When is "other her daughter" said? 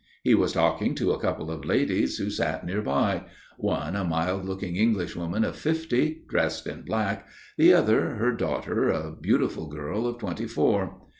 7.71-8.89